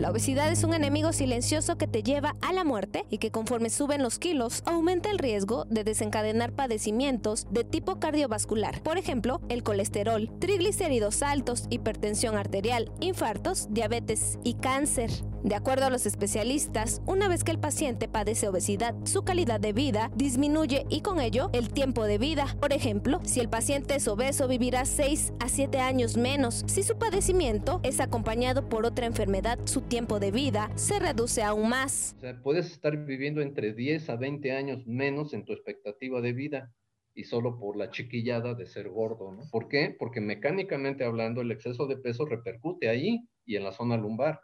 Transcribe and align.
La 0.00 0.10
obesidad 0.10 0.50
es 0.50 0.64
un 0.64 0.72
enemigo 0.72 1.12
silencioso 1.12 1.76
que 1.76 1.86
te 1.86 2.02
lleva 2.02 2.34
a 2.40 2.54
la 2.54 2.64
muerte 2.64 3.04
y 3.10 3.18
que 3.18 3.30
conforme 3.30 3.68
suben 3.68 4.02
los 4.02 4.18
kilos 4.18 4.62
aumenta 4.64 5.10
el 5.10 5.18
riesgo 5.18 5.66
de 5.66 5.84
desencadenar 5.84 6.52
padecimientos 6.52 7.46
de 7.50 7.64
tipo 7.64 8.00
cardiovascular, 8.00 8.82
por 8.82 8.96
ejemplo, 8.96 9.42
el 9.50 9.62
colesterol, 9.62 10.30
triglicéridos 10.38 11.22
altos, 11.22 11.66
hipertensión 11.68 12.38
arterial, 12.38 12.90
infartos, 13.00 13.68
diabetes 13.74 14.38
y 14.42 14.54
cáncer. 14.54 15.10
De 15.42 15.54
acuerdo 15.54 15.86
a 15.86 15.90
los 15.90 16.04
especialistas, 16.04 17.00
una 17.06 17.26
vez 17.26 17.44
que 17.44 17.50
el 17.50 17.58
paciente 17.58 18.08
padece 18.08 18.46
obesidad, 18.48 18.94
su 19.04 19.22
calidad 19.22 19.58
de 19.58 19.72
vida 19.72 20.10
disminuye 20.14 20.84
y 20.90 21.00
con 21.00 21.18
ello 21.18 21.48
el 21.54 21.70
tiempo 21.70 22.04
de 22.04 22.18
vida. 22.18 22.44
Por 22.60 22.74
ejemplo, 22.74 23.20
si 23.24 23.40
el 23.40 23.48
paciente 23.48 23.94
es 23.94 24.06
obeso 24.06 24.48
vivirá 24.48 24.84
6 24.84 25.32
a 25.40 25.48
7 25.48 25.78
años 25.78 26.18
menos. 26.18 26.62
Si 26.66 26.82
su 26.82 26.98
padecimiento 26.98 27.80
es 27.82 28.00
acompañado 28.00 28.68
por 28.68 28.84
otra 28.84 29.06
enfermedad, 29.06 29.58
su 29.64 29.80
tiempo 29.80 30.20
de 30.20 30.30
vida 30.30 30.70
se 30.74 30.98
reduce 30.98 31.42
aún 31.42 31.70
más. 31.70 32.16
O 32.18 32.20
sea, 32.20 32.42
puedes 32.42 32.70
estar 32.70 33.06
viviendo 33.06 33.40
entre 33.40 33.72
10 33.72 34.10
a 34.10 34.16
20 34.16 34.52
años 34.52 34.86
menos 34.86 35.32
en 35.32 35.46
tu 35.46 35.54
expectativa 35.54 36.20
de 36.20 36.34
vida 36.34 36.74
y 37.14 37.24
solo 37.24 37.58
por 37.58 37.78
la 37.78 37.90
chiquillada 37.90 38.54
de 38.54 38.66
ser 38.66 38.90
gordo, 38.90 39.32
¿no? 39.32 39.42
¿Por 39.50 39.68
qué? 39.68 39.96
Porque 39.98 40.20
mecánicamente 40.20 41.04
hablando 41.04 41.40
el 41.40 41.50
exceso 41.50 41.86
de 41.86 41.96
peso 41.96 42.26
repercute 42.26 42.90
ahí 42.90 43.26
y 43.46 43.56
en 43.56 43.64
la 43.64 43.72
zona 43.72 43.96
lumbar 43.96 44.40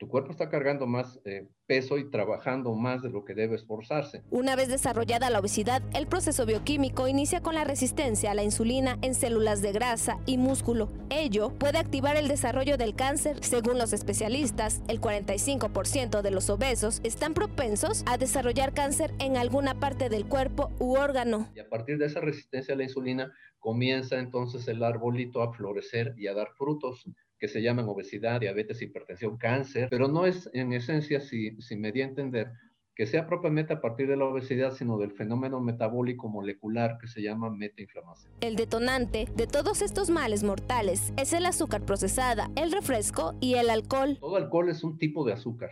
tu 0.00 0.08
cuerpo 0.08 0.32
está 0.32 0.48
cargando 0.48 0.86
más 0.86 1.20
eh, 1.26 1.46
peso 1.66 1.98
y 1.98 2.10
trabajando 2.10 2.74
más 2.74 3.02
de 3.02 3.10
lo 3.10 3.22
que 3.22 3.34
debe 3.34 3.56
esforzarse. 3.56 4.22
Una 4.30 4.56
vez 4.56 4.68
desarrollada 4.68 5.28
la 5.28 5.40
obesidad, 5.40 5.82
el 5.92 6.06
proceso 6.06 6.46
bioquímico 6.46 7.06
inicia 7.06 7.42
con 7.42 7.54
la 7.54 7.64
resistencia 7.64 8.30
a 8.30 8.34
la 8.34 8.42
insulina 8.42 8.96
en 9.02 9.14
células 9.14 9.60
de 9.60 9.72
grasa 9.72 10.18
y 10.24 10.38
músculo. 10.38 10.90
Ello 11.10 11.50
puede 11.58 11.76
activar 11.76 12.16
el 12.16 12.28
desarrollo 12.28 12.78
del 12.78 12.94
cáncer. 12.94 13.44
Según 13.44 13.76
los 13.76 13.92
especialistas, 13.92 14.80
el 14.88 15.02
45% 15.02 16.22
de 16.22 16.30
los 16.30 16.48
obesos 16.48 17.02
están 17.04 17.34
propensos 17.34 18.02
a 18.06 18.16
desarrollar 18.16 18.72
cáncer 18.72 19.12
en 19.18 19.36
alguna 19.36 19.80
parte 19.80 20.08
del 20.08 20.24
cuerpo 20.24 20.70
u 20.78 20.96
órgano. 20.96 21.50
Y 21.54 21.60
a 21.60 21.68
partir 21.68 21.98
de 21.98 22.06
esa 22.06 22.20
resistencia 22.20 22.72
a 22.72 22.78
la 22.78 22.84
insulina, 22.84 23.34
comienza 23.58 24.18
entonces 24.18 24.66
el 24.66 24.82
arbolito 24.82 25.42
a 25.42 25.52
florecer 25.52 26.14
y 26.16 26.26
a 26.26 26.32
dar 26.32 26.48
frutos 26.56 27.04
que 27.40 27.48
se 27.48 27.62
llaman 27.62 27.88
obesidad, 27.88 28.38
diabetes, 28.40 28.82
hipertensión, 28.82 29.38
cáncer, 29.38 29.88
pero 29.90 30.06
no 30.08 30.26
es 30.26 30.50
en 30.52 30.72
esencia, 30.74 31.20
si, 31.20 31.60
si 31.60 31.76
me 31.76 31.90
di 31.90 32.02
a 32.02 32.04
entender, 32.04 32.52
que 32.94 33.06
sea 33.06 33.26
propiamente 33.26 33.72
a 33.72 33.80
partir 33.80 34.08
de 34.08 34.16
la 34.18 34.26
obesidad, 34.26 34.72
sino 34.72 34.98
del 34.98 35.12
fenómeno 35.12 35.58
metabólico 35.58 36.28
molecular 36.28 36.98
que 37.00 37.06
se 37.06 37.22
llama 37.22 37.48
metainflamación. 37.48 38.30
El 38.42 38.56
detonante 38.56 39.26
de 39.34 39.46
todos 39.46 39.80
estos 39.80 40.10
males 40.10 40.44
mortales 40.44 41.14
es 41.16 41.32
el 41.32 41.46
azúcar 41.46 41.86
procesada, 41.86 42.50
el 42.56 42.72
refresco 42.72 43.34
y 43.40 43.54
el 43.54 43.70
alcohol. 43.70 44.18
Todo 44.20 44.36
alcohol 44.36 44.68
es 44.68 44.84
un 44.84 44.98
tipo 44.98 45.24
de 45.24 45.32
azúcar. 45.32 45.70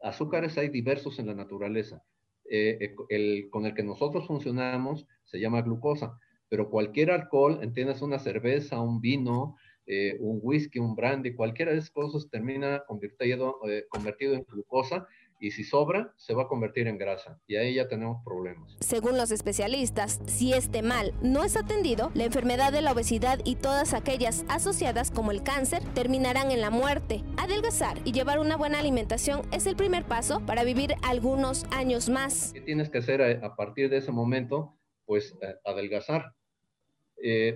Azúcares 0.00 0.56
hay 0.56 0.70
diversos 0.70 1.18
en 1.18 1.26
la 1.26 1.34
naturaleza. 1.34 2.02
Eh, 2.48 2.78
eh, 2.80 2.94
el, 3.10 3.50
con 3.50 3.66
el 3.66 3.74
que 3.74 3.82
nosotros 3.82 4.26
funcionamos 4.26 5.06
se 5.24 5.38
llama 5.38 5.60
glucosa, 5.60 6.18
pero 6.48 6.70
cualquier 6.70 7.10
alcohol, 7.10 7.60
entiendes, 7.62 8.00
una 8.00 8.18
cerveza, 8.18 8.80
un 8.80 9.02
vino, 9.02 9.56
eh, 9.92 10.16
un 10.20 10.38
whisky, 10.40 10.78
un 10.78 10.94
brandy, 10.94 11.34
cualquiera 11.34 11.72
de 11.72 11.78
esas 11.78 11.90
cosas 11.90 12.30
termina 12.30 12.84
convertido, 12.86 13.58
eh, 13.68 13.86
convertido 13.88 14.34
en 14.34 14.44
glucosa 14.44 15.08
y 15.40 15.50
si 15.50 15.64
sobra, 15.64 16.14
se 16.16 16.32
va 16.32 16.44
a 16.44 16.46
convertir 16.46 16.86
en 16.86 16.96
grasa 16.96 17.40
y 17.48 17.56
ahí 17.56 17.74
ya 17.74 17.88
tenemos 17.88 18.22
problemas. 18.24 18.76
Según 18.78 19.16
los 19.16 19.32
especialistas, 19.32 20.20
si 20.26 20.52
este 20.52 20.82
mal 20.82 21.12
no 21.22 21.42
es 21.42 21.56
atendido, 21.56 22.12
la 22.14 22.22
enfermedad 22.22 22.70
de 22.70 22.82
la 22.82 22.92
obesidad 22.92 23.40
y 23.44 23.56
todas 23.56 23.92
aquellas 23.92 24.44
asociadas 24.48 25.10
como 25.10 25.32
el 25.32 25.42
cáncer 25.42 25.82
terminarán 25.92 26.52
en 26.52 26.60
la 26.60 26.70
muerte. 26.70 27.24
Adelgazar 27.36 27.98
y 28.04 28.12
llevar 28.12 28.38
una 28.38 28.56
buena 28.56 28.78
alimentación 28.78 29.42
es 29.50 29.66
el 29.66 29.74
primer 29.74 30.04
paso 30.04 30.40
para 30.46 30.62
vivir 30.62 30.94
algunos 31.02 31.64
años 31.72 32.08
más. 32.08 32.52
¿Qué 32.52 32.60
tienes 32.60 32.90
que 32.90 32.98
hacer 32.98 33.22
a, 33.22 33.56
partir 33.56 33.90
de 33.90 33.96
ese 33.96 34.12
momento? 34.12 34.78
Pues 35.04 35.36
eh, 35.42 35.56
adelgazar. 35.64 36.32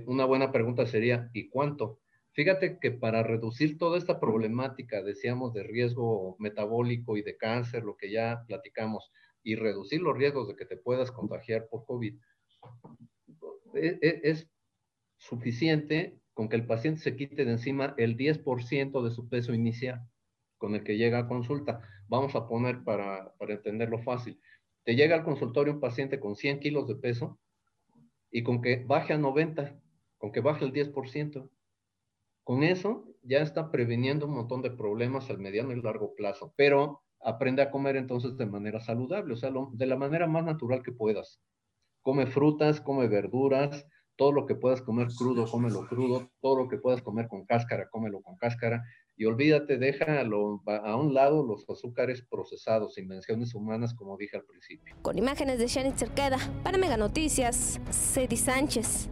una 0.07 0.25
buena 0.25 0.51
pregunta 0.51 0.85
sería, 0.87 1.31
¿y 1.33 1.49
cuánto? 1.49 2.01
Fíjate 2.35 2.79
que 2.81 2.91
para 2.91 3.23
reducir 3.23 3.79
toda 3.79 3.97
esta 3.97 4.19
problemática, 4.19 5.03
decíamos, 5.03 5.55
de 5.55 5.63
riesgo 5.63 6.37
metabólico 6.41 7.17
y 7.17 7.23
de 7.23 7.37
cáncer, 7.37 7.85
lo 7.85 7.97
que 7.97 8.11
ya 8.11 8.43
platicamos, 8.49 9.13
y 9.45 9.55
reducir 9.55 10.03
los 10.03 10.17
riesgos 10.17 10.49
de 10.49 10.57
que 10.57 10.67
te 10.67 10.77
puedas 10.77 11.13
contagiar 11.13 11.69
por 11.69 11.85
COVID, 11.87 12.17
e, 13.75 13.99
e, 14.03 14.21
es, 14.25 14.51
suficiente 15.17 16.19
con 16.35 16.49
que 16.49 16.57
el 16.57 16.67
paciente 16.67 17.01
se 17.01 17.17
quite 17.17 17.45
de 17.45 17.53
encima 17.53 17.95
el 17.97 18.17
10% 18.17 19.03
de 19.03 19.11
su 19.11 19.29
peso 19.29 19.55
inicial 19.55 20.03
con 20.59 20.75
el 20.75 20.83
que 20.83 20.97
llega 20.97 21.19
a 21.21 21.29
consulta. 21.29 21.81
Vamos 22.09 22.35
a 22.35 22.49
poner 22.49 22.83
para, 22.83 23.33
para 23.39 23.55
entenderlo 23.55 24.03
fácil. 24.03 24.41
Te 24.83 24.97
llega 24.97 25.15
al 25.15 25.25
consultorio 25.25 25.75
un 25.75 25.81
paciente 25.81 26.19
con 26.19 26.37
100 26.37 26.59
kilos 26.61 26.89
de 26.89 26.97
peso 26.97 27.39
y 28.31 28.43
con 28.43 28.61
que 28.61 28.85
baje 28.85 29.13
a 29.13 29.19
90, 29.19 29.79
con 30.19 30.33
que 30.33 30.41
baje 30.41 30.65
el 30.65 30.73
10%, 30.73 31.49
con 32.45 32.63
eso 32.63 33.05
ya 33.23 33.39
está 33.39 33.71
previniendo 33.71 34.27
un 34.27 34.35
montón 34.35 34.63
de 34.63 34.71
problemas 34.71 35.31
al 35.31 35.39
mediano 35.39 35.73
y 35.73 35.81
largo 35.81 36.15
plazo, 36.15 36.53
pero 36.57 37.03
aprende 37.21 37.63
a 37.63 37.71
comer 37.71 37.97
entonces 37.97 38.37
de 38.37 38.47
manera 38.47 38.81
saludable, 38.81 39.33
o 39.33 39.37
sea, 39.37 39.51
de 39.73 39.87
la 39.87 39.97
manera 39.97 40.27
más 40.27 40.45
natural 40.45 40.83
que 40.83 40.93
puedas. 40.93 41.41
Come 42.03 42.27
frutas, 42.27 42.83
come 42.83 43.09
verduras, 43.09 43.87
todo 44.17 44.33
lo 44.33 44.47
que 44.47 44.55
puedas 44.55 44.83
comer 44.83 45.09
crudo, 45.17 45.47
cómelo 45.51 45.87
crudo, 45.89 46.31
todo 46.41 46.57
lo 46.57 46.69
que 46.69 46.77
puedas 46.77 47.03
comer 47.03 47.29
con 47.29 47.47
cáscara, 47.47 47.89
cómelo 47.91 48.21
con 48.21 48.37
cáscara, 48.37 48.85
y 49.17 49.25
olvídate, 49.25 49.79
déjalo 49.79 50.63
a 50.67 50.97
un 50.97 51.15
lado 51.15 51.45
los 51.45 51.69
azúcares 51.69 52.23
procesados, 52.29 52.99
invenciones 52.99 53.55
humanas, 53.55 53.95
como 53.95 54.17
dije 54.17 54.37
al 54.37 54.45
principio. 54.45 54.95
Con 55.03 55.19
imágenes 55.19 55.59
de 55.59 55.67
Shannon 55.67 55.97
Cerqueda, 55.97 56.39
para 56.63 56.79
Mega 56.79 56.97
Noticias, 56.97 57.81
Cedi 57.91 58.37
Sánchez. 58.37 59.09